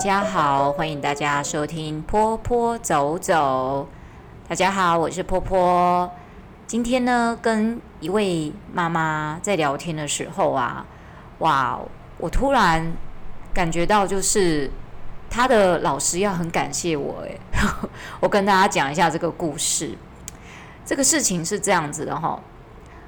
[0.00, 3.86] 家好，欢迎大家收听坡坡走走。
[4.48, 6.10] 大家好，我是坡坡。
[6.66, 10.86] 今天呢，跟一位妈妈在聊天的时候啊，
[11.40, 11.78] 哇，
[12.16, 12.90] 我突然
[13.52, 14.70] 感觉到，就是
[15.28, 17.20] 她的老师要很感谢我。
[17.24, 17.38] 诶，
[18.20, 19.98] 我跟大家讲一下这个故事。
[20.82, 22.40] 这个事情是这样子的哈，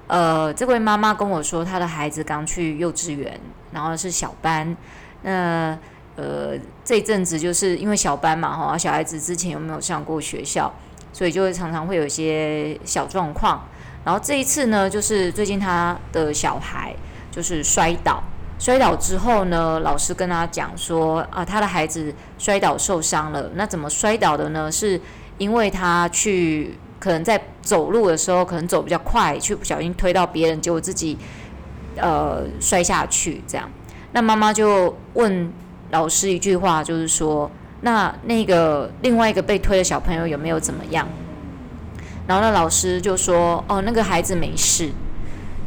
[0.09, 3.41] 呃，这位妈妈跟我说，她的孩子刚去幼稚园，
[3.71, 4.77] 然后是小班。
[5.25, 5.79] 那，
[6.17, 6.53] 呃
[6.85, 10.73] 这阵子就是因为小班嘛，哈，小孩子之前有没有上过学校，
[11.13, 13.67] 所以就会常常会有一些小状况。
[14.05, 16.95] 然后这一次呢，就是最近他的小孩
[17.31, 18.23] 就是摔倒，
[18.59, 23.51] 摔倒之后呢，老师跟他讲说啊，他的孩子摔倒受伤了。
[23.55, 24.71] 那怎么摔倒的呢？
[24.73, 25.01] 是
[25.39, 31.17] 因为他去可能在走路的时候，可能走比较快，去不小心推到别人，结果自己
[31.97, 33.71] 呃摔下去这样。
[34.13, 35.53] 那妈妈就问
[35.93, 37.51] 老师一句话，就是说，
[37.83, 41.07] 那那个另外一个被推的小朋友有没有怎么样？
[42.27, 44.91] 然后那老师就说，哦，那个孩子没事。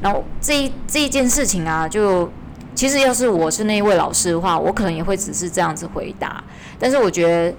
[0.02, 2.30] 然后这一这一件事情啊，就
[2.74, 6.44] 其实要是我是那一位老师的话，我可能也会只是这样子回答。
[6.80, 7.52] 但是我觉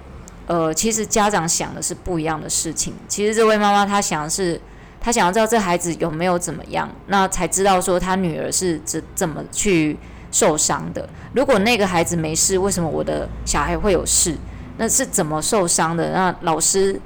[0.47, 2.93] 得，呃，其实家长想的是不一样的事情。
[3.07, 4.59] 其实这位妈妈她想的是，
[4.99, 9.97] 她想要知道这孩子有没有怎么样，那才知道说她女儿是怎怎么去。
[10.31, 14.37] 受伤的，如果那个孩子没事，为什么我的小孩会有事？
[14.77, 16.11] 那是怎么受伤的？
[16.11, 16.99] 那老师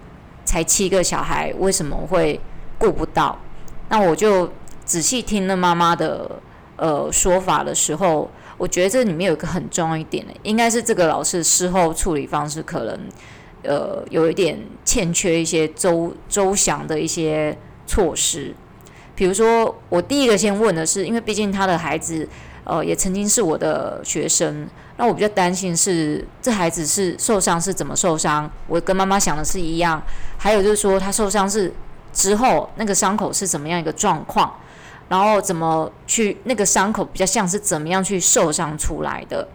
[0.43, 2.37] 才七个小孩，为什么会
[2.77, 3.39] 顾不到？
[3.87, 4.51] 那我就
[4.83, 6.29] 仔细听了妈妈的
[6.75, 12.99] 呃说法的时候，我觉得这里面有一个很重要一点的，应该是这个老师事后处理方式可能
[13.63, 18.53] 呃有一点欠缺一些周周详的一些措施。
[19.15, 22.27] 比如说，我第一个先问的是，因为毕竟他的孩子。
[22.63, 24.67] 呃，也曾经是我的学生，
[24.97, 28.49] 那我比较担心是这孩子是受伤是怎么受伤？
[28.67, 30.01] 我跟妈妈想的是一样，
[30.37, 31.73] 还有就是说他受伤是
[32.13, 34.53] 之后那个伤口是怎么样一个状况，
[35.09, 39.47] 然后怎么去那个伤口比较像是怎么样去受伤出来的？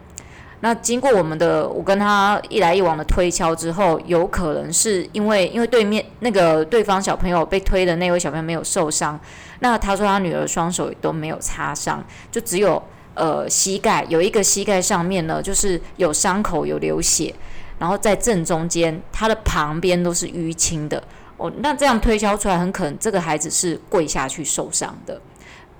[0.59, 9.17] 那经过我们的我跟他一来一往的推敲之后，有可能是因为因为对面那个对方小朋友被推的那位小朋友没有受伤，
[9.59, 12.83] 那他说他女儿双手都没有擦伤，就只有。
[13.17, 17.33] 呃，膝盖有一个膝盖上面呢，就是有伤口，有流血，
[17.79, 21.01] 然后在正中间，它的旁边都是淤青的。
[21.37, 25.19] 哦，那这样推敲出来，很可能这个孩子是跪下去受伤的。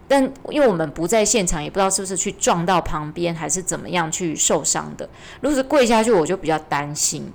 [0.08, 5.08] 但因为我们不在现场，也不知道是不是去撞到旁边，还是怎么样去受伤的。
[5.42, 7.32] 如果是跪下去，我就比较担心。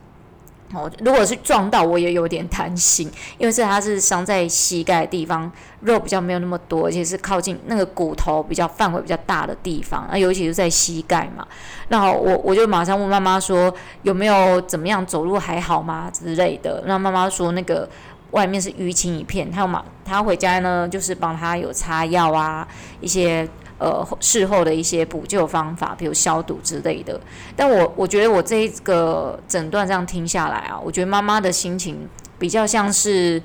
[0.74, 5.50] 哦，如果是撞到，我也有点担心，因为是他是伤在膝盖的地方，
[5.80, 11.46] 肉比较没有那么多，而且是靠近那个骨头比较范围比较大的地方，那尤其是在膝盖嘛。
[11.88, 13.72] 那我我就马上问妈妈说
[14.02, 16.82] 有没有怎么样，走路还好吗之类的。
[16.86, 17.88] 那妈妈说那个
[18.30, 22.66] 外面是淤青一片，她要马她回家呢，就是帮她有擦药啊
[23.00, 23.48] 一些。
[23.82, 27.20] 呃，事后的一些补救方法，比如消毒之类的。
[27.56, 33.42] 但我我觉得我这一个诊断这样听下来啊，我觉得妈妈的心情比较像是，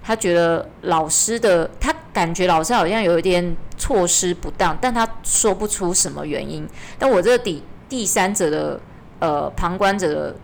[0.00, 6.64] 她觉得老师的，她感觉老师好像有一点措施不当，但她说不出什么原因。
[6.96, 8.80] 但我这个第第三者的
[9.18, 10.36] 呃旁观者的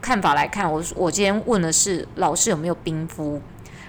[0.00, 3.40] 看法来看，我我今天问的是老师有没有冰敷。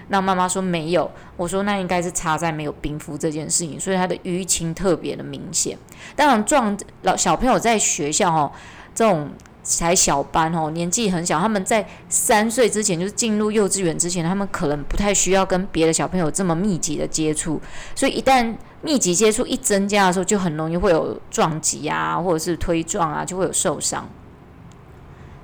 [0.08, 5.76] 那妈妈说没有，我说那应该是差在没有冰敷这件事情，所以他的淤青特别的明显。
[6.14, 8.52] 当然，撞老小朋友在学校哦，
[8.94, 9.30] 这种
[9.62, 17.60] 才小班哦，年纪很小，他们在三岁之前就是进入幼稚园之前，他们可能不太需要跟别的小朋友这么密集的接触，
[17.94, 24.06] 所以一旦密集接触一增加的时候，就很容易会有撞击啊，或者是推撞啊，就会有受伤。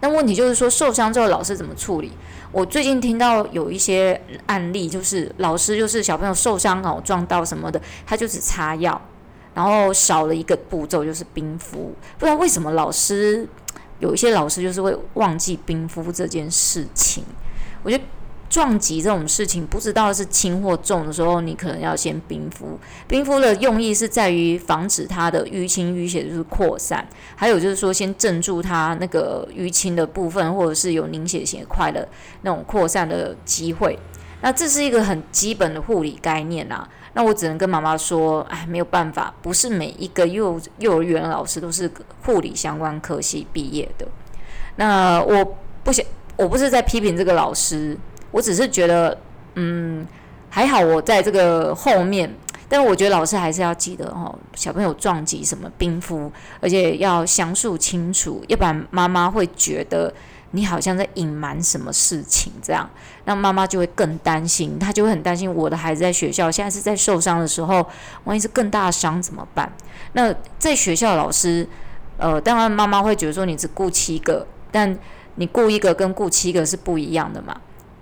[0.02, 2.12] 那问题就是说，受伤之后老师怎么处理？
[2.52, 9.00] 我最近听到有一些案例，就是老师就是小朋友受伤哦，撞到什么的，他就只擦药，
[9.54, 11.94] 然后少了一个步骤就是冰敷。
[12.18, 13.48] 不知道为什么老师
[13.98, 17.24] 有一些老师就是会忘记冰敷这件事情，
[17.82, 18.04] 我觉得。
[18.50, 22.76] 撞击这种事情，不知道是轻或重的时候，你可能要先冰敷。
[23.06, 32.06] 冰敷的用意是在于防止它的淤青淤血就是扩散，还有就是说先镇住它那个淤青的部分，或者是有凝血血块的
[32.42, 33.96] 那种扩散的机会。
[34.42, 36.88] 那这是一个很基本的护理概念啊。
[37.12, 41.88] 那我只能跟妈妈说，哎，没有办法，不是每一个幼幼儿园老师都是
[42.24, 44.08] 护理相关科系毕业的。
[44.74, 46.04] 那我不想，
[46.36, 47.96] 我不是在批评这个老师。
[48.30, 49.16] 我只是觉得，
[49.54, 50.06] 嗯，
[50.48, 52.32] 还好，我在这个后面
[52.68, 56.30] 但我觉得老师还是要记得哦，小朋友撞击什么冰敷，
[56.60, 60.12] 而且要详述清楚，要不然妈妈会觉得
[60.52, 62.88] 你好像在隐瞒什么事情，这样，
[63.24, 67.84] 那妈妈就会更担心，她就会很担心我的孩子在学校现在是在受伤的时候，
[68.22, 69.72] 万一是更大的伤怎么办？
[70.12, 71.66] 那在学校老师，
[72.18, 74.96] 呃，当然妈妈会觉得说你只顾七个，但
[75.34, 77.60] 你顾一个跟顾七个是不一样的嘛。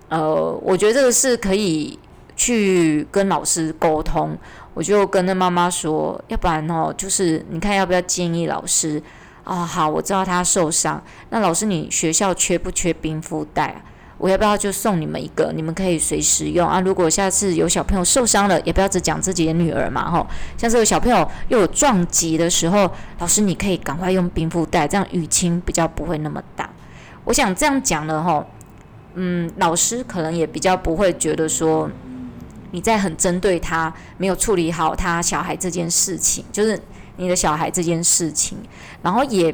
[0.09, 1.97] 呃，我觉得这个是可以
[2.35, 4.37] 去跟老师沟通。
[4.75, 9.01] 我就跟那妈妈说，要不然哦，就是你看要不要建议老师
[9.43, 9.65] 啊？
[9.65, 11.03] 好，我知道他受伤。
[11.31, 13.81] 那老师，你学校缺不缺冰敷袋啊？
[14.17, 15.51] 我要不要就送你们一个？
[15.53, 16.79] 你们可以随时用啊。
[16.79, 20.25] 如果下次有小朋友受伤了，也不要只讲自己的女儿嘛，吼。
[20.55, 26.69] 像这个小朋友又有撞击的时候，老师你可以赶快用冰敷袋，这样淤青比较不会那么大。
[27.25, 28.45] 我想这样讲了吼。
[29.15, 31.89] 嗯，老师可能也比较不会觉得说
[32.71, 36.79] 你在很针对他没有处理好他小孩这件事情，就是
[37.17, 38.57] 你的小孩这件事情，
[39.01, 39.53] 然后也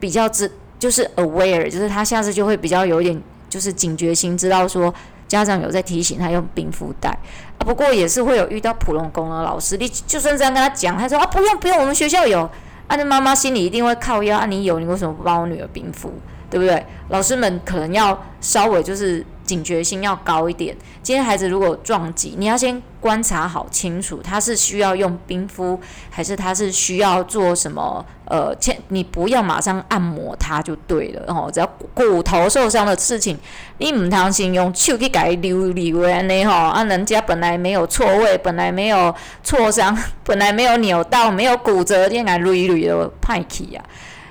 [0.00, 4.92] 比较知就是 aware，就是他下次就会比较有一点就是警觉心，知道说
[5.28, 7.10] 家长有在提醒他用冰敷袋
[7.58, 7.60] 啊。
[7.64, 12.40] 不过也是会有遇到普通工的老师，你就算这样跟他讲，他说啊不用不用，我们学校有，
[12.86, 16.12] 啊那妈妈心里一定会靠腰啊，你有你为什么不帮我女儿冰敷？
[16.54, 16.86] 对不对？
[17.08, 20.74] 老师们可能要稍微就是警觉性要高一点。
[21.02, 25.80] 今天孩子如果撞击，你要先观察好清楚，他是需要用冰敷，
[26.10, 28.06] 还是他是需要做什么？
[28.26, 31.24] 呃，切，你不要马上按摩他就对了。
[31.26, 33.36] 哦，只要骨头受伤的事情，
[33.78, 39.12] 你唔通先用手去给溜溜安尼吼，啊，人家本来没有错位，本来没有
[39.42, 43.82] 挫伤， 本来没有扭到，没有骨折，你来捋一捋都歹去呀。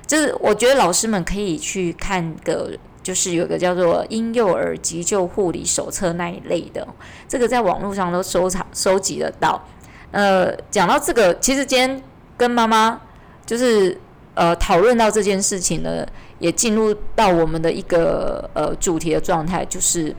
[0.05, 2.71] 就是我觉得老师们可以去看个，
[3.01, 6.87] 就是有个叫做《婴幼儿急救护理手册》那一类的，
[7.27, 9.65] 这个在网络上都收藏收集得到。
[10.11, 12.03] 呃，讲到这个，其实今天
[12.37, 13.01] 跟妈妈
[13.45, 13.97] 就是
[14.35, 16.05] 呃讨论到这件事情呢，
[16.37, 20.15] 也进入到我们的一个呃主题的状态，就是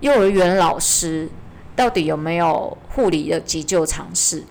[0.00, 1.28] 幼儿园老师
[1.74, 4.44] 到底有没有护理的急救常识？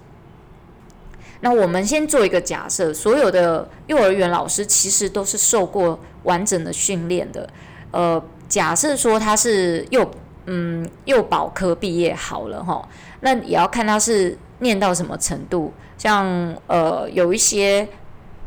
[1.43, 7.45] 那我们先做一个假设，所有的幼儿园老师其实都是受过完整的训练的。
[7.91, 10.09] 呃，假设说他是幼
[10.45, 12.87] 嗯幼保科毕业好了哈，
[13.19, 15.73] 那也要看他是念到什么程度。
[15.97, 16.25] 像
[16.67, 17.85] 呃有一些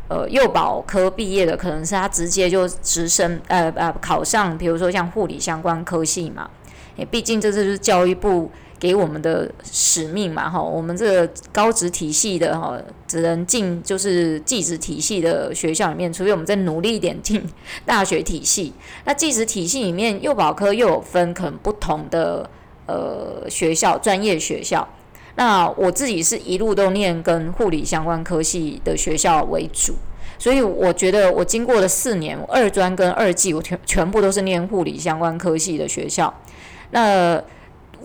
[0.08, 6.49] 呃幼保科毕业的，可能是他直接就直升呃呃考上，比如说像护理相关科系嘛。
[6.96, 8.50] 诶，毕竟这就是教育部。
[8.78, 17.43] 给我们的使命嘛，哈，我们这个高职体系的哈，只能进就是技职体系的学校里面，除非我们再努力一点进
[17.84, 18.73] 大学体系。
[19.05, 22.49] 那技职体系里面，幼保科又有分可能不同的
[22.87, 24.87] 呃学校，专业学校。
[25.37, 29.94] 那我自己是一路都念跟护理相关科系的学校为主，
[30.38, 36.32] 所以我觉得我经过了四年，二专跟二技，我全全部都是念护理相关科系的学校。
[36.90, 37.43] 那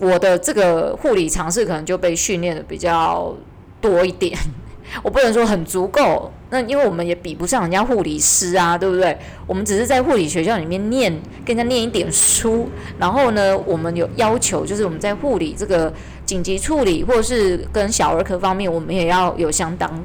[0.02, 3.32] 我的这个护理常识可能就被训练的比较
[3.80, 4.36] 多一点，
[5.00, 9.16] 我不能说很足够，那因为我们也比不上人家护理师啊，对不对？
[9.46, 11.12] 我们只是在护理学校里面念，
[11.46, 12.68] 跟人家念一点书，
[12.98, 15.92] 然后呢，我们有要求，就是我们在护理这个
[16.26, 20.02] 紧急处理或者是跟小儿科方面，我们也要有相当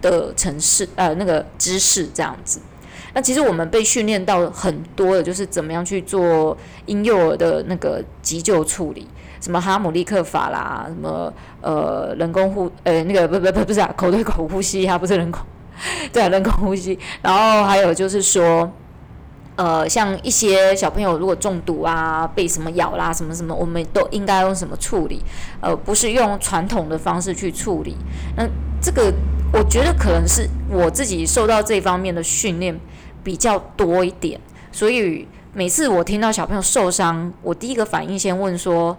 [0.00, 2.60] 的城市，呃，那个知识这样子。
[3.16, 6.56] 那其实我们被训练到很多的，就是怎么样去做
[6.86, 9.06] 婴幼儿的那个急救处理，
[9.44, 15.42] 什么哈姆立克法啦，什么呃人工呼呃那个不不不不是啊，口对口呼吸啊，不是人工，
[16.10, 16.98] 对啊，人工呼吸。
[17.20, 18.72] 然后还有就是说，
[19.56, 25.22] 呃，像一些小朋友如果中毒啊，被什么咬啦，什么什么，我们都应该用什么处理？
[25.60, 27.94] 呃，不是用传统的方式去处理。
[28.36, 28.48] 那
[28.80, 29.12] 这个
[29.52, 32.80] 我觉得可能是我自己受到这方面的训练。
[33.24, 34.38] 比较多一点，
[34.70, 38.94] 所以每次我听到小朋友受伤，我第一个反应先问说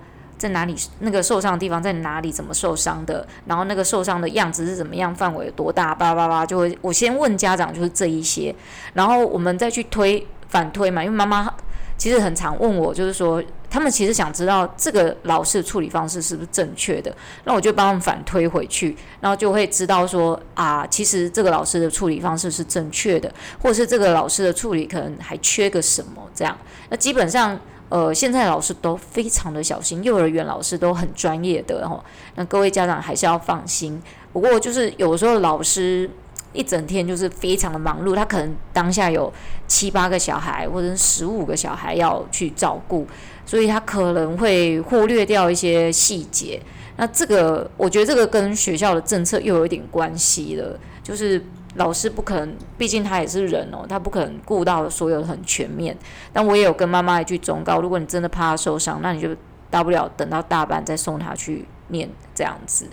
[0.45, 8.53] 在哪里，那个受伤的地方在哪里，怎么受伤的，然后那个受伤的样子是怎么样，范围有多大，叭叭叭，就会我先问家长就是这一些，
[8.93, 11.51] 然后我们再去推反推嘛，因为妈妈。
[11.97, 26.55] 其实很常问我，就是说他们其实想知道这个老师的处理方式是不是正确的，那我就帮他们反推回去，然后就会知道说啊，其实这个老师的处理方式是正确的，或是这个老师的处理可能还缺个什么这样。
[26.89, 27.57] 那基本上，
[27.89, 32.03] 呃，现在老师都非常的小心，幼儿园老师都很专业的，然后
[32.35, 34.01] 那各位家长还是要放心。
[34.33, 36.09] 不过就是有时候老师。
[36.57, 39.29] 一整天就是非常的忙碌，他可能当下有
[39.67, 43.05] 七八个小孩或者十五个小孩要去照顾，
[43.45, 46.57] 所以他可能会忽略掉一些细节。
[46.95, 51.43] 那这个我觉得这个跟学校的政策又有一点关系了，就是
[51.75, 55.95] 老师不可能，毕竟他也是人哦，他不可能顾到所有的很全面。
[56.33, 59.29] 但我也有跟妈妈一句忠告，如果你真的怕他受伤，那你就
[59.69, 62.87] 大不了等到大班再送他去念这样子，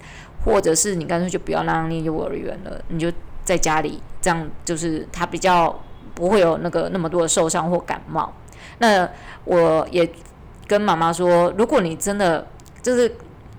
[0.44, 3.10] 或者是你干脆就不要让他念幼儿园了，你就。
[3.44, 5.76] 在家里，这样就是他比较
[6.14, 8.32] 不会有那个那么多的受伤或感冒。
[8.78, 9.08] 那
[9.44, 10.08] 我也
[10.68, 12.46] 跟妈妈说，如果你真的
[12.82, 13.12] 就是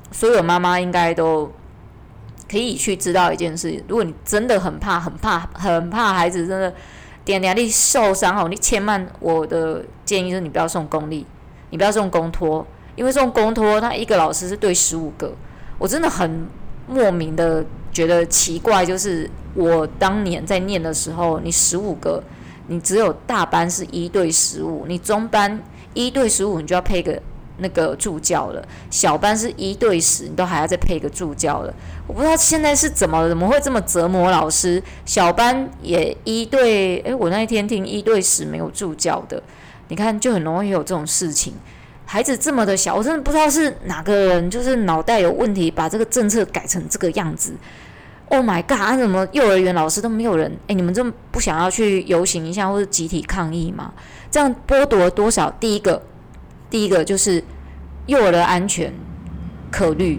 [0.10, 1.51] 所有妈妈应该都
[2.53, 6.72] 可以去知道一件事：如果你真的很怕、很怕、很怕孩子真的
[7.25, 11.25] 点点力受伤哦，你千万我的建议是你不要送公立，
[11.72, 12.63] 你不要送公托，
[12.95, 15.33] 因为送公托他一个老师是对十五个，
[15.79, 16.48] 我真的很
[16.88, 19.27] 莫名的觉得奇怪，就是。
[19.55, 22.24] 我当年在念的时候，你十五个，
[22.69, 25.62] 你只有大班是一对十五，你中班
[25.93, 27.22] 一对十五，你就要配个
[27.57, 28.65] 那个助教了。
[28.89, 31.74] 小班是一对十，你都还要再配个助教了。
[32.07, 34.81] 我不知道现在是怎么怎么会这么折磨老师？
[35.05, 39.41] 小班也一对，诶，我那一天听一对十没有助教的，
[39.88, 41.53] 你看就很容易有这种事情。
[42.05, 47.53] 孩子这么的小，我真的不知道是哪个人就是脑袋有问题，把这个政策改成这个样子。
[48.29, 49.00] Oh my god！
[49.00, 50.51] 怎么幼儿园老师都没有人？
[50.67, 53.93] 诶，你们这么不想要去游行一下或者集体抗议吗？
[54.31, 55.51] 这样剥夺多少？
[55.60, 56.01] 第一个，
[56.74, 57.44] 第一个就是
[58.08, 58.92] 幼儿的安全
[59.70, 60.18] 可虑；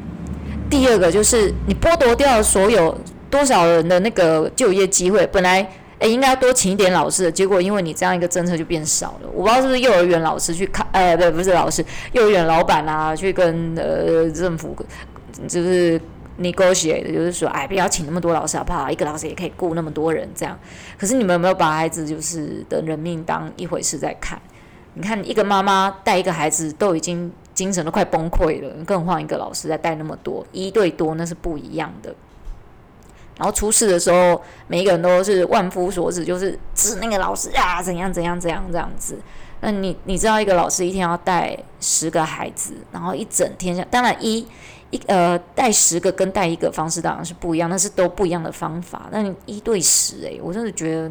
[0.71, 2.97] 第二个就是你剥夺掉所有
[3.29, 5.27] 多少人的那个就业机会。
[5.33, 5.69] 本来
[5.99, 9.29] 诶应该要多请一点老师的，结果因为你这样一个政策就变少了。
[9.35, 14.77] 我不知道是不是幼儿园老师去看，呃，不，不是老师，幼儿园老板啊，去跟呃政府
[15.49, 16.01] 就是。
[16.37, 18.91] negotiate 就是说，哎，不要请那么多老师好不好？
[18.91, 20.59] 一个老师也可以雇那么多人，这样。
[20.99, 24.37] 可是你们有没有把孩子就是的人命当一回事在看？
[24.95, 32.15] 你看，一个妈妈带一个孩子都已经精神都快崩溃了，更何况一个老师在带那么多，一对多那是不一样的。
[33.37, 39.19] 然后出事的时候，每一个人都是万夫所指，就是指那个老师啊，怎样怎样怎样这样子。
[39.61, 44.47] 那你你知道，一个老师一天要带十个孩子，然后一整天下，当然一。
[44.91, 49.09] 一呃，带十个跟带一个方式当然是不一样，但是都不一样的方法。
[49.11, 51.11] 那你一对十，诶，我真的觉得，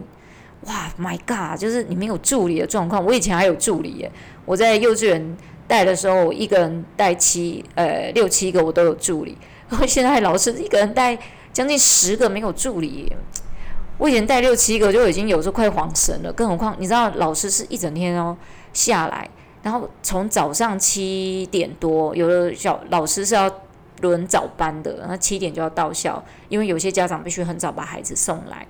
[0.66, 3.04] 哇，My God，就是你没有助理的状况。
[3.06, 4.12] 我以前还有助理，耶，
[4.46, 9.38] 我在幼稚园带的时候，我一个人带七呃六七个，我都有助理。
[9.70, 11.18] 然后现在老师一个人带
[11.52, 13.12] 将近十个没有助理，
[13.98, 18.36] 我以前带六七个就已经有时候快恍神了，更何况你知道老师是一整天哦
[18.74, 19.30] 下来，
[19.62, 23.52] 然后从早上七点多，有的小老师是要。
[24.02, 28.68] 轮早班的，然后七点就要到校，因为有些家长必须很早把孩子送来，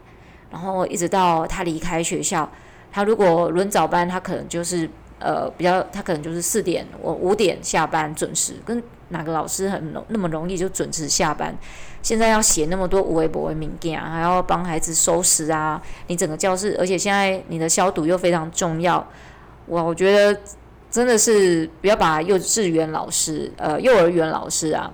[0.54, 2.50] 然后一直到他离开学校。
[2.92, 4.88] 他如果轮早班，他可能就是
[5.20, 8.54] 呃比较，他可能就是四点我五点下班准时。
[8.64, 11.54] 跟哪个老师很容那么容易就准时下班？
[12.04, 19.06] 现在要写那么多有的没的文件啊，还要帮孩子收拾啊，你整个教室，而且现在你的消毒又非常重要。
[19.66, 20.40] 我我觉得
[20.92, 24.92] 真的是不要把幼稚园老师呃幼儿园老师啊。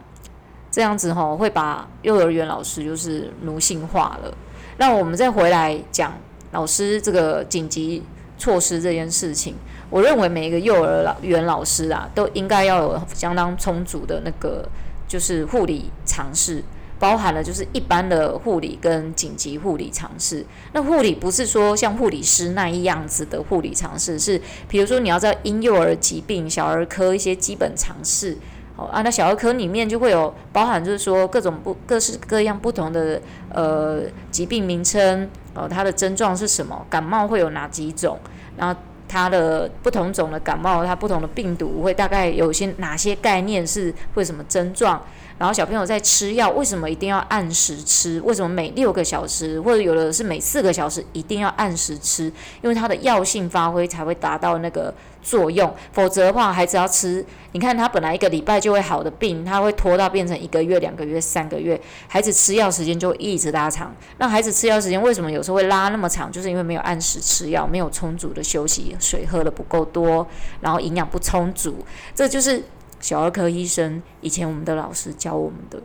[0.72, 4.32] 这样子吼，会把幼儿园老师就是奴性化了。
[4.80, 6.18] 那我们再回来讲
[6.54, 8.02] 老师这个紧急
[8.38, 9.54] 措施这件事情，
[9.90, 14.66] 我认为每一个幼儿老园老师啊，都应该要有相当充足的那个
[15.06, 16.64] 就是护理常识，
[16.98, 20.46] 包含了就是一般的护理跟紧急护理常识。
[20.72, 28.38] 那护理不是说像护理师那一样子的护理常识，是比如说你要在婴幼儿疾病、小儿科一些基本常识。
[28.80, 33.22] 哦啊，那小儿科里面就会有包含，就是说各种不各式各样不同的
[33.54, 36.86] 呃疾病名称，呃，它的症状是什么？
[36.90, 38.18] 感冒会有哪几种？
[38.56, 45.02] 然后它的不同种的感冒，它不同的病毒会大概有些哪些概念是会什么症状？
[45.40, 48.22] 然后小朋友在吃药，为什么一定要按时吃？
[48.22, 52.26] 为什么每六个小时或者有的是每四个小时一定要按时吃？
[52.62, 54.94] 因为它的药性发挥才会达到那个
[55.24, 61.80] 作用，否则的话，孩子要吃，你看他本来一个礼拜就会好的病，他会拖到变成一个月、两个月、三个月，
[62.10, 63.96] 孩子吃药时间就一直拉长。
[64.18, 66.30] 那孩子吃药时间为什么有时候会拉那么长？
[66.30, 70.28] 就是因为没有按时吃药，没有充足的休息，水喝得不够多，
[70.60, 71.78] 然后营养不充足，
[72.14, 72.62] 这就是。
[73.00, 75.82] 小儿科医生以前我们的老师教我们的，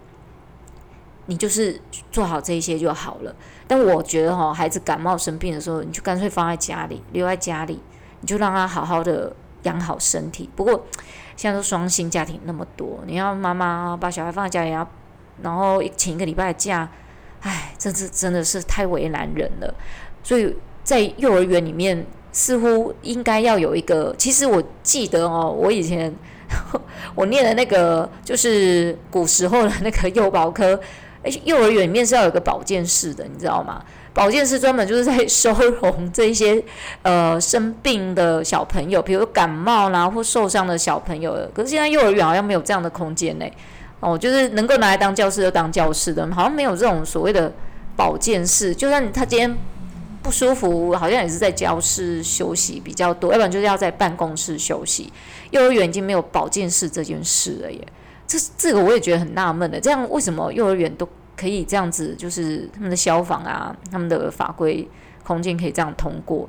[1.27, 1.81] 你就是
[2.11, 3.35] 做好这些就好了。
[3.67, 7.81] 但我觉得哈，孩子感冒生病的时候，你就干脆放在家里，留在家里，
[8.21, 10.51] 你就让他好好的养好身体。
[10.55, 10.85] 不过
[11.37, 14.71] 现在都双薪家庭那么多，你要妈妈把小孩放在家里，
[15.43, 16.91] 然后请一个礼拜的假，
[17.41, 19.75] 唉，这是真的是太为难人了。
[20.23, 24.15] 所以在幼儿园里面，似乎应该要有一个。
[24.19, 26.15] 其实我记得哦，我以前
[27.15, 30.79] 我念的那个就是古时候的那个幼保科，
[31.23, 33.83] 诶，幼儿园里面是要有个保健室的，你知道吗？
[34.13, 36.63] 保健室专门就是在收容这些
[37.03, 41.37] 呃生病的小朋友，比如感冒啦或受伤的小朋友。
[41.53, 43.47] 可是现在幼儿园好像没有这样的空间呢。
[43.99, 47.53] 哦，就是能够拿来当教室就当教室的，好像没有这种所谓的
[47.97, 48.73] 保健室。
[48.73, 49.57] 就算他今天
[50.23, 55.13] 不舒服，好像也是在教室休息比较多，要不然就是要在办公室休息。
[55.55, 57.89] 幼儿园已经没有保健室这件事了耶。
[58.27, 61.09] 这这个我也觉得很纳闷的，这样为什么幼儿园都？
[61.37, 64.89] 可以这样子，就是他们的消防啊，他们的法规
[65.25, 66.49] 空间可以这样通过，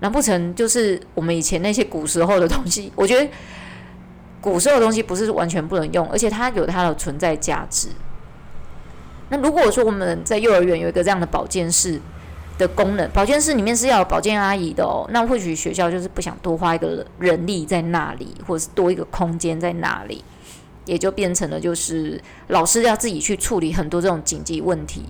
[0.00, 2.92] 难不成就是我们以前那些古时候的东西？
[2.96, 3.30] 我觉得
[4.40, 7.90] 古时候的东西不是完全不能用，而且它有它的存在价值。
[9.28, 12.00] 那如果说我们在幼儿园有一个这样的保健室
[12.58, 20.24] 的功能，保健室里面是要保健阿姨的哦，那或许学校就是不想多花一个人力在那里，或者是多一个空间在那里。
[20.86, 25.02] 也就变成了，就是老师要自己去处理很多这种紧急问题。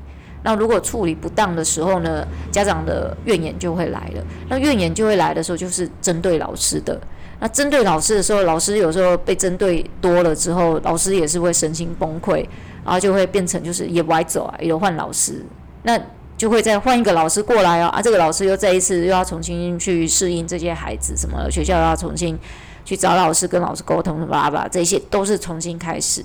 [0.45, 4.25] 那如果处理不当的时候呢，家长的怨言就会来了。
[4.49, 6.97] 那怨言就会来的时候，就是针对老师的。
[7.41, 12.47] 那针对老师的时候，老师有时候被针对多了之后，老师也是会身心崩溃，
[12.85, 15.45] 然后就会变成就是也歪走啊，也换老师，
[15.83, 16.01] 那
[16.37, 17.89] 就会再换一个老师过来哦。
[17.89, 22.39] 啊，这个老师又再一次又要重新去适应这些孩子，什么学校又要重新。
[22.87, 26.23] 去找老师，跟老师沟通，吧吧，这些都是重新开始。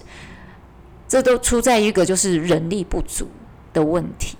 [1.08, 3.30] 这都出在一个就是人力不足
[3.72, 4.38] 的问题。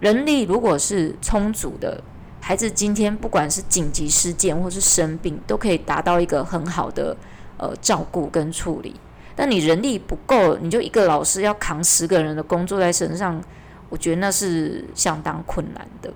[0.00, 2.02] 人力如果是充足的，
[2.40, 7.16] 孩子今天不管是紧急事件或是生病，都可以达到一个很好的
[7.58, 8.96] 呃照顾跟处理。
[9.36, 13.40] 但你人力不够，你就一个老师要扛十个人的工作在身上，
[13.88, 16.12] 我觉得那是相当困难的。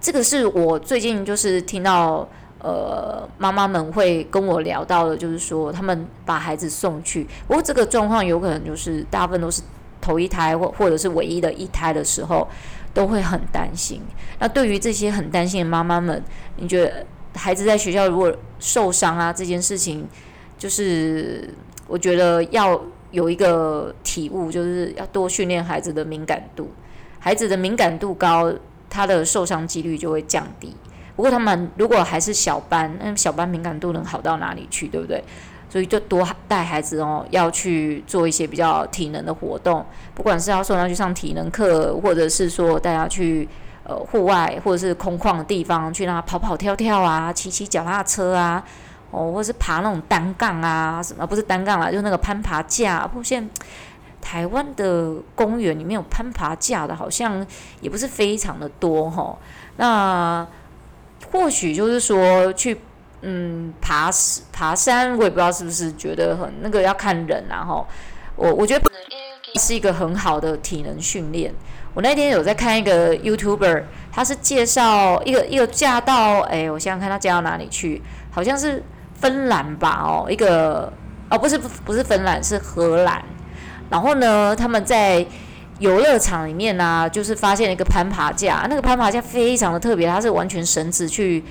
[0.00, 2.28] 这个是我最近就是听到。
[2.58, 9.62] 呃，妈妈们会跟我聊到的，就是说他们把孩子送去，不过这个状况有可能就是大部分都是
[10.00, 12.48] 头一胎或或者是唯一的一胎的时候，
[12.94, 14.00] 都会很担心。
[14.40, 16.20] 那对于这些很担心的妈妈们，
[16.56, 20.08] 你觉得孩子在学校如果受伤啊，这件事情，
[20.58, 21.48] 就是
[21.86, 26.70] 我觉得要有一个体悟，就是要多训练孩子的敏感度。
[27.18, 28.52] 孩子的敏感度高，
[28.88, 30.74] 他的受伤几率就会降低。
[31.14, 35.22] 不过他们如果还是小班，那小班敏感度能好到哪里去，对不对？
[35.68, 43.48] 所以就多带孩子哦，要去做一些比较体能的活动，不管是要送他去上体能课，或者是说带他去
[43.82, 48.64] 呃户外或者是空旷的地方去让他跑跑跳跳啊，骑骑脚踏车啊，
[49.16, 53.06] 哦，或是爬那种单杠啊，什么不是单杠啊，就是那个攀爬架。
[53.06, 53.48] 不过现
[54.20, 57.46] 台湾的公园里面有攀爬架的，好像
[57.80, 59.38] 也不是非常的多哈、
[59.78, 60.46] 那
[61.32, 62.78] 或许就是说去
[63.22, 64.10] 嗯爬
[64.52, 67.86] 爬山，我也不知道是不是觉得很那个要看人，然后
[68.34, 68.84] 我我觉得
[69.54, 71.54] 是一个很好的体能训练。
[71.94, 78.82] 我那天有在看一个 YouTuber，他是介绍一个一个驾到，哎，我想想看他驾到哪里去，好像是
[79.20, 80.92] 芬兰吧，哦，一个
[81.30, 83.22] 哦不是不是芬兰是荷兰，
[83.90, 85.26] 然后呢他们在。
[85.78, 91.44] 游乐场里面呢、就是发现了一个攀爬架，那个攀爬架非常的特别，它是完全绳子去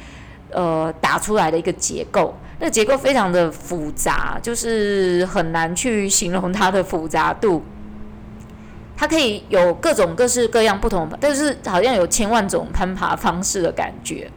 [0.50, 7.64] 呃打出来的一个结构，那个结构非常的复杂，就是很难去形容它的复杂度。
[8.98, 14.28] 它可以有各种各式各样不同的，但是好像有千万种攀爬方式的感觉。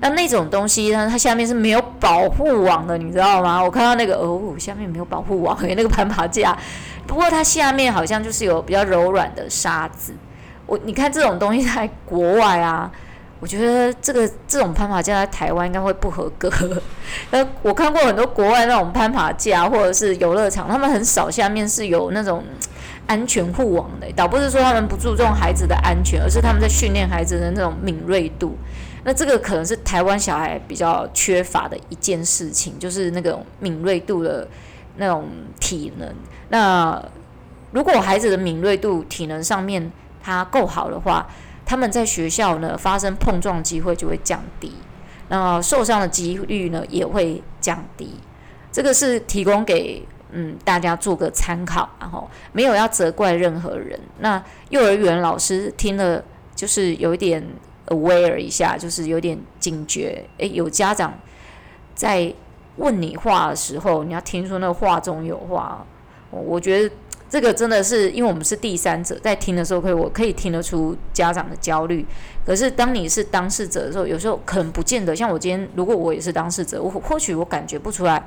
[0.00, 3.62] 那那种东西呢，它下面是没有保护网的，你知道吗？
[3.62, 6.56] 我看到那个哦，下面没有保护网， 那个攀爬架。
[7.06, 10.12] 不过它下面好像就是有比较柔软的沙子，
[10.66, 12.90] 我你看这种东西在国外啊，
[13.40, 16.50] 我觉得这个这种攀爬架在台湾应该会不合格。
[17.30, 22.42] 呃，我看过很多国外那种攀爬架或者是游乐场，他们很少下面是有那种
[23.06, 28.56] 安全护网的，倒不是说他们不注重孩子的安全，而是他们在训练孩子的那种敏锐度。
[29.04, 34.48] 那这个可能是台湾小孩比较缺乏的一件事情，就是那种敏锐度的
[34.96, 35.28] 那种
[35.60, 36.14] 体能。
[36.48, 37.02] 那
[37.72, 41.26] 如果孩子的敏锐度、体能上面他够好的话，
[41.66, 44.72] 他们在学校呢发生碰撞机会就会降低，
[45.28, 48.14] 那受伤的几率呢也会降低。
[48.72, 54.00] 这个是提供给嗯大家做个参考，然后没有要责怪任何人。
[54.18, 56.22] 那幼儿园老师听了
[56.54, 57.46] 就是有一点
[57.88, 60.24] aware 一下，就是有点警觉。
[60.38, 61.14] 诶，有家长
[61.94, 62.32] 在
[62.76, 65.86] 问你话的时候，你要听说那话中有话。
[66.30, 66.94] 我觉得
[67.30, 72.04] 这个真的是因为我们是第三者，在听的时候可以，我可以听得出家长的焦虑。
[72.44, 75.14] 可是当你是当事者的时候，有时候可能不见得。
[75.14, 78.26] 像我今天，如果我也是当事者，我或许我感觉不出来，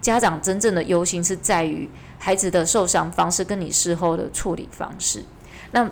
[0.00, 1.88] 家长真正的忧心是在于
[2.18, 5.24] 孩子的受伤方式跟你事后的处理方式。
[5.70, 5.88] 那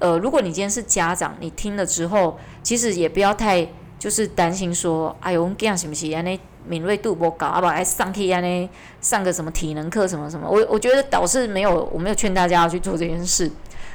[0.00, 3.66] 呃，如果你今天是家长，你听了之后，其实也不要太
[3.98, 6.24] 就是担心说，哎呦，我这样行不行？
[6.24, 10.48] 那敏锐度不高，啊不，还上课啊呢，上个什么体能课什么什么。
[10.48, 13.50] 我我觉得导师没有，我没有劝大家要去做这件事，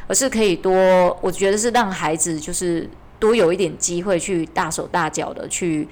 [0.08, 0.72] 而是可以多，
[1.22, 2.90] 我觉得是让孩子就是
[3.20, 5.88] 多有一点机会去大手大脚的去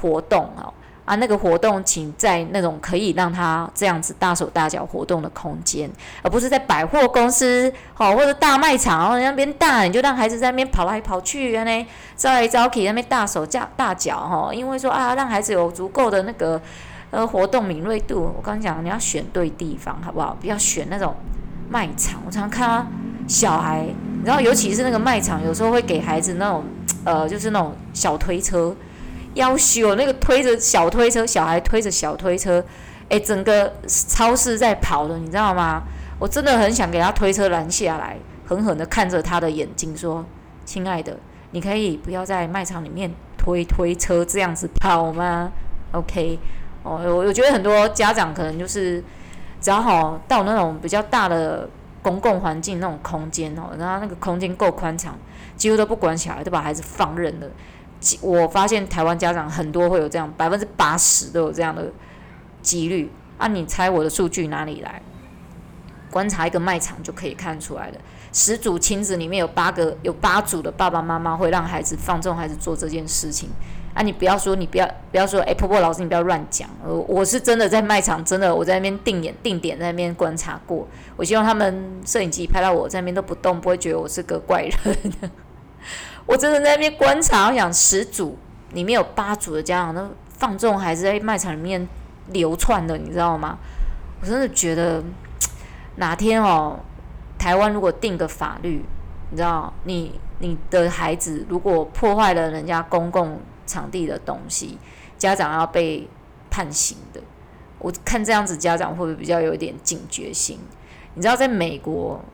[0.00, 0.72] 活动啊。
[1.04, 5.90] 啊，那个活动，请在那种可以让他这样子大手大脚活动的空间，
[6.22, 11.86] 而不是在百货公司，好或者大卖场，然后那边大，你就让孩子在那边跑来跑去，呢，
[12.16, 16.58] 招来招去，那边大手架大脚，哈，因为说啊，让孩子有足够的那个
[17.10, 18.32] 呃活动敏锐度。
[18.34, 20.34] 我刚讲，你要选对地方，好不好？
[20.40, 21.14] 不要选那种
[21.68, 22.22] 卖场。
[22.24, 22.86] 我常常看
[23.28, 23.86] 小孩，
[24.24, 26.64] 然后尤其是那个卖场，有时候会给孩子那种
[27.04, 28.74] 呃，就是那种小推车。
[29.34, 32.64] 要修那个推着小推车，小孩推着小推车，
[33.08, 35.82] 诶、整个超市在跑的，你知道吗？
[36.18, 38.16] 我真的很想给他推车拦下来，
[38.46, 40.24] 狠狠的看着他的眼睛说
[40.64, 41.16] ：“亲爱的，
[41.50, 45.52] 你可以不要在卖场里面推推车这样子跑吗
[45.90, 46.38] ？”OK，
[46.84, 49.02] 哦，我我觉得很多家长可能就是
[49.60, 51.68] 只要好到那种比较大的
[52.00, 55.18] 公共环境那种空间哦，然后那个空间够宽敞，
[55.56, 57.46] 几乎都不管小孩，都把孩子放任了。
[58.20, 61.90] 我发现台湾家长很多会有这样，百分之八十都有这样的
[62.62, 63.10] 几率。
[63.36, 65.02] 啊，你猜我的数据哪里来？
[66.10, 67.98] 观察一个卖场就可以看出来了。
[68.32, 73.48] 十组亲子里面有八个，有八组的爸爸妈妈会让孩子放纵孩子做这件事情。
[73.92, 76.68] 啊，你不要说，你不要不要说，哎，婆婆老师你不要乱讲。
[76.84, 80.86] 我我是真的在卖场，真的我在那边定眼定点在那边观察过。
[81.16, 84.96] 我希望他们摄影机拍到我在那边都不动，不会觉得我是个怪人。
[86.26, 88.38] 我真的在那边观察，我想十组
[88.72, 91.86] 里面有八组的家长都放纵孩子在卖场里面
[92.28, 93.58] 流窜的，你知道吗？
[94.20, 95.02] 我真的觉得
[95.96, 96.80] 哪天哦，
[97.38, 98.82] 台湾如果定个法律，
[99.30, 104.78] 你知道，你你的孩子如果破坏了人家公共场地的东西，
[105.18, 106.08] 家长要被
[106.50, 107.20] 判刑的。
[107.78, 110.58] 我看这样子，家长会不会比较有点警觉性？
[111.12, 112.24] 你知道，在美国。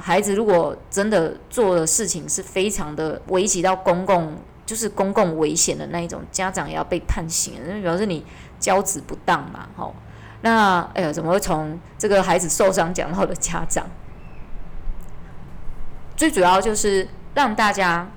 [0.00, 8.24] 孩子如果真的做的事情是非常的危及到公共，就是公共危险的那一种，家长也要被判刑，那表示你
[8.58, 9.94] 教子不当嘛，吼。
[10.42, 13.86] 那哎呀，怎么会从这个孩子受伤讲到的家长？
[16.16, 18.10] 最主要就是让大家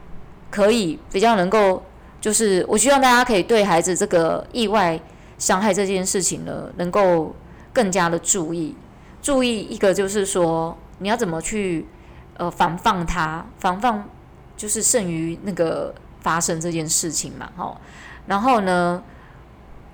[0.51, 1.83] 可以比较能够，
[2.21, 4.99] 就是我希望大家可以对孩子这个意外
[5.37, 7.35] 伤害这件事情呢，能够
[7.73, 8.75] 更加的注意，
[9.21, 10.77] 注意一个就是说。
[10.99, 11.85] 你要怎么去
[12.37, 13.45] 呃防范它？
[13.57, 14.07] 防范
[14.55, 17.77] 就是胜于那个发生这件事情嘛，吼。
[18.27, 19.03] 然后呢，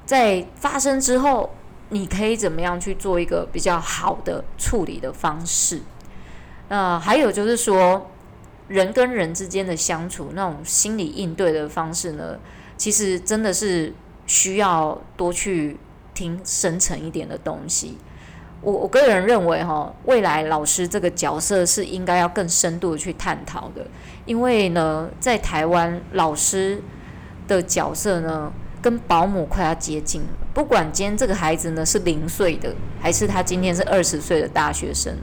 [0.05, 1.51] 在发生之后，
[1.89, 5.81] 你可以怎么样去做一个比较好的处理的方式？
[6.69, 8.09] 那还有就是说，
[8.67, 12.39] 人跟人之间的相处那种心理应对的方式呢，
[12.75, 13.93] 其实真的是
[14.25, 15.77] 需要多去
[16.15, 17.97] 听深层一点的东西。
[18.65, 23.86] 我我个人认为哈，未来老师这个角色是应该要更深度的去探讨的，
[24.25, 26.82] 因为呢，在台湾老师
[27.47, 28.51] 的角色呢，
[28.82, 30.28] 跟保姆快要接近了。
[30.51, 35.15] 不管今天这个孩子呢是零岁的，还是他今天是二十岁的大学生，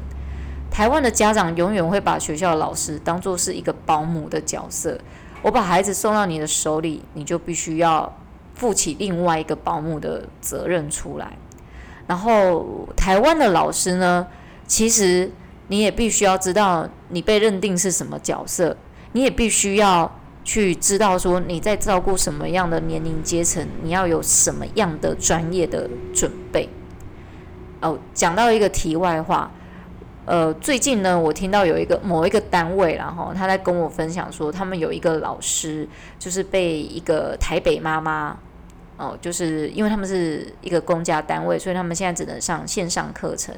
[0.70, 4.96] 台湾的家长永远会把学校的老师当做是一个保姆的角色。
[5.42, 8.16] 我把孩子送到你的手里，你就必须要
[8.54, 11.36] 负起另外一个保姆的责任出来。
[12.12, 14.26] 然后，台湾的老师呢，
[14.66, 15.30] 其实
[15.68, 18.76] 你也必须要知道你被认定是什么角色，
[19.12, 26.68] 你也必须要去知道说你在照顾什么样的年龄阶层，你要有什么样的专业的准备。
[27.80, 29.50] 哦，讲到一个题外话，
[30.26, 38.36] 呃，最近呢，我听到有一个某一个单位，然后他在跟我分享说，他们有一个老师，就是被一个台北妈妈。
[38.96, 43.54] 哦，就是因为他们是一个公家单位，所以他们现在只能上线上课程。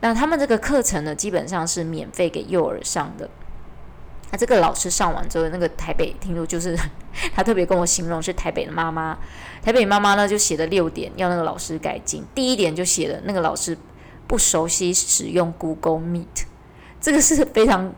[0.00, 3.28] 那他们这个课程呢，基本上是免费给幼儿上的。
[4.32, 6.78] 那这个老师上完之后，那个台北听说就是
[7.34, 9.18] 他特别跟我形容是台北的妈妈。
[9.60, 12.24] 台北妈妈呢就写了六点要那个老师改进。
[12.34, 13.76] 第一点就写了那个老师
[14.26, 16.44] 不熟悉使用 Google Meet，
[17.00, 17.92] 这个是非常，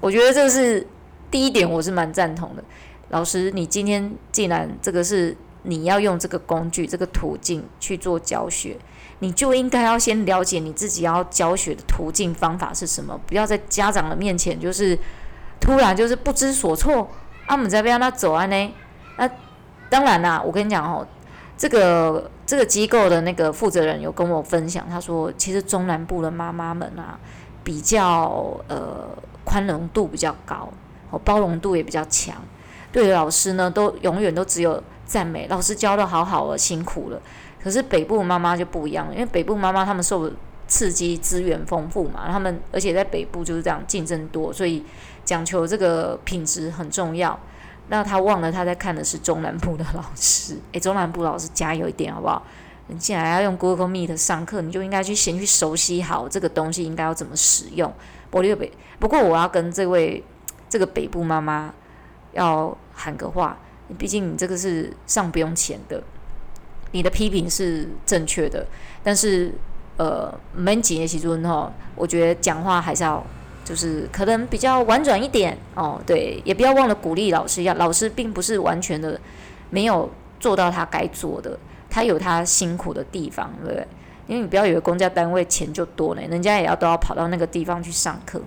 [0.00, 0.86] 我觉得这个是
[1.30, 2.62] 第一点，我是蛮赞同的。
[3.10, 8.78] 老师，你今天既然这个是你要用这个工具、这个途径去做教学，
[9.18, 14.98] 你就应该要先了解你自己要教学的途径方法是什么，不要在家长的面前就是
[15.60, 17.10] 突然就是不知所措。
[17.46, 18.74] 啊，我们在不让他走啊呢？
[19.18, 19.28] 那
[19.90, 21.06] 当然啦，我跟你讲哦，
[21.58, 27.20] 这个这个机构的那个负责人有跟我分享，他说其实中南部的妈妈们啊，
[27.62, 29.06] 比较呃
[29.44, 30.68] 宽容度比较高，
[31.10, 32.34] 哦包容度也比较强，
[32.90, 34.82] 对老师呢都永远都只有
[35.14, 37.22] 赞美，老师教得好好了，辛苦了。
[37.62, 40.28] 可是北部妈妈就不一样，因为北部妈妈他们受
[40.66, 44.84] 刺激，资源丰富嘛，他们而且在北部就是这样竞争多，所以
[45.24, 47.38] 讲求这个品质很重要。
[47.90, 52.42] 那他忘了他在看的是中南部的老师，诶，中南部老师加油一点好不好？
[52.88, 57.90] 你既然要用 Google Meet 上课，你就应该去先去熟悉好这个东西应该要怎么使用。
[58.32, 60.24] 我六北，不过我要跟这位
[60.68, 61.72] 这个北部妈妈
[62.32, 63.56] 要喊个话，
[63.98, 66.02] 毕竟你这个是上不用钱的，
[66.92, 68.66] 你的批评是正确的，
[69.02, 69.52] 但是
[69.96, 73.24] 呃，门节其中哈，我觉得讲话还是要。
[73.66, 79.18] 就是可能比较婉转一点哦，对，也不要忘了鼓励老师要，老师并不是完全的
[79.70, 83.86] 没有做到他该做的，他有他辛苦的地方，对不对？
[84.26, 88.38] 因为你不要以为公家单位钱就多呢，人家也要都要跑到那个地方去上课。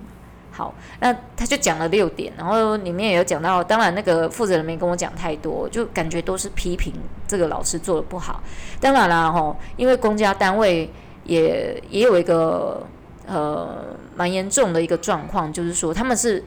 [0.58, 6.92] 好，那他就讲了六点，然后里面也有讲到，当然那个负责人没跟我讲太多，就感觉都是批评
[7.28, 8.42] 这个老师做的不好。
[8.80, 10.90] 当然啦，吼，因为公家单位
[11.22, 12.84] 也也有一个。
[13.30, 16.42] 呃，蛮严重的一个状况，就是说他们是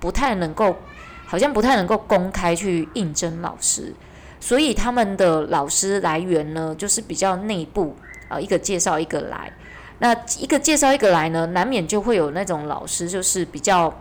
[0.00, 0.74] 不太能够，
[1.26, 3.92] 好像不太能够公开去应征老师，
[4.40, 7.94] 所以他们的老师来源呢，就是比较内部
[8.28, 9.52] 啊，一个介绍一个来，
[10.02, 13.94] 那一个介绍一个来呢，难免就会有那种老师就是比较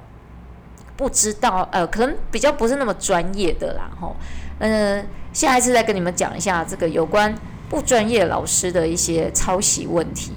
[0.98, 4.16] 不知道，呃，可能比较不是那么专业的啦，吼，
[4.58, 7.32] 嗯，下一次再跟你们讲一下这个有关
[7.70, 10.34] 不专业老师的一些抄袭问题。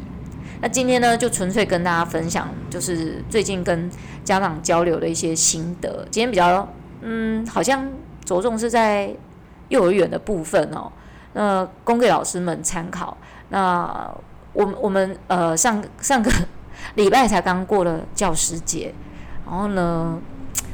[0.61, 3.91] 那今天呢，就纯粹跟大家分享，就是最近跟
[4.23, 6.07] 家长交流的一些心得。
[6.11, 6.69] 今天比较，
[7.01, 7.91] 嗯，好像
[8.23, 9.15] 着重是在
[9.71, 10.93] 幼儿园的部分哦。
[11.33, 13.17] 那供给老师们参考。
[13.49, 14.15] 那
[14.55, 16.33] 我们我们呃上上个
[16.97, 18.95] 礼拜才刚过了教师节，
[19.45, 20.19] 然后呢，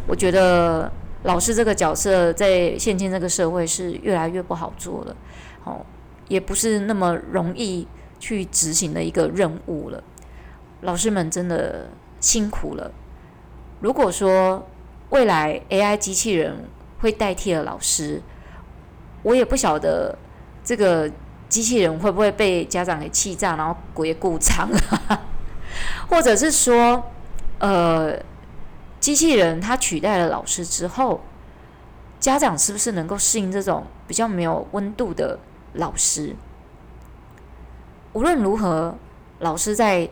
[0.06, 0.88] 我觉得
[1.24, 5.16] 老师这个角色在现今这个社会是越来越不好做了，
[5.64, 5.84] 哦，
[6.28, 7.88] 也不是那么容易。
[8.22, 10.04] 去执行的一个任务了，
[10.82, 11.88] 老师们真的
[12.20, 12.92] 辛苦了。
[13.80, 14.68] 如果说
[15.08, 18.20] 未来 AI 机器人会代替了老师，
[19.22, 20.18] 我也不晓得
[20.62, 21.10] 这个
[21.50, 24.70] 机器人会不会被家长给气炸，然后鬼故障，
[26.08, 27.10] 或者是说，
[27.58, 28.16] 呃，
[29.00, 31.20] 机器人它取代了老师之后，
[32.18, 35.38] 家长是不是能够适应这种比较没有温度的
[35.74, 36.36] 老师？
[38.12, 38.96] 无论如何，
[39.40, 40.08] 老师在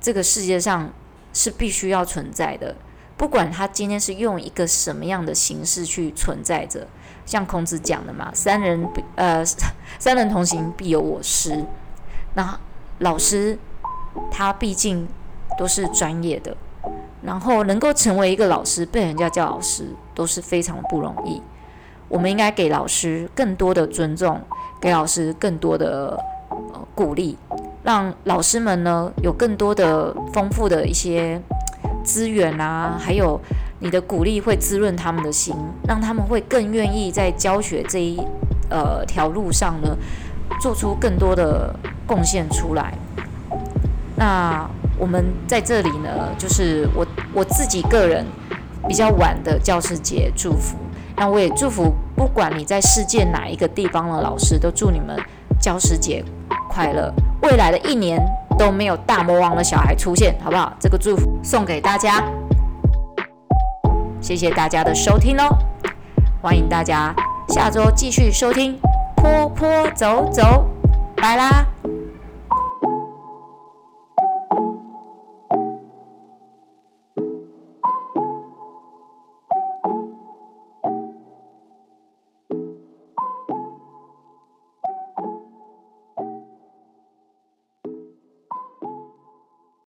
[0.00, 0.90] 这个世界上
[1.32, 2.74] 是必须要存在的。
[3.16, 6.88] 不管他今天是用一个什么样的形式去存在着，
[7.24, 9.44] 像孔子讲的嘛，“三人呃，
[9.98, 11.64] 三人同行，必有我师。”
[12.34, 12.58] 那
[12.98, 13.58] 老师
[14.30, 15.08] 他毕竟
[15.58, 16.56] 都是专业的，
[17.22, 21.42] 然后能够成为一个老师，被人家叫老师，都是非常不容易。
[22.08, 24.40] 我们应该给老师更多的尊重，
[24.80, 26.18] 给老师更多的。
[26.92, 27.38] 鼓励，
[27.82, 31.40] 让老师们呢有更多的丰富的一些
[32.04, 33.40] 资源啊，还有
[33.80, 35.54] 你的鼓励会滋润他们的心，
[35.88, 38.20] 让他们会更愿意在教学这一
[38.68, 39.96] 呃条路上呢
[40.60, 41.74] 做出更多的
[42.06, 42.92] 贡献出来。
[44.16, 48.24] 那我们在这里呢，就是我我自己个人
[48.86, 50.76] 比较晚的教师节祝福，
[51.16, 55.18] 那我也祝福不管你在世界哪一个地方的老师，都祝你们
[55.58, 56.22] 教师节
[56.68, 57.10] 快乐，
[57.42, 58.22] 未来的一年
[58.58, 60.70] 都没有大魔王的小孩出现，好不好？
[60.78, 62.22] 这个祝福送给大家，
[64.20, 65.48] 谢谢大家的收听哦，
[66.42, 67.14] 欢迎大家
[67.48, 68.78] 下周继续收听
[69.16, 70.66] 坡坡走走，
[71.16, 71.66] 拜啦。